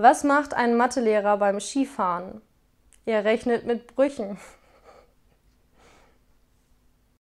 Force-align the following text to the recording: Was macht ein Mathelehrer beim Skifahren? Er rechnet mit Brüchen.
Was 0.00 0.22
macht 0.22 0.54
ein 0.54 0.76
Mathelehrer 0.76 1.38
beim 1.38 1.58
Skifahren? 1.58 2.40
Er 3.04 3.24
rechnet 3.24 3.66
mit 3.66 3.96
Brüchen. 3.96 4.38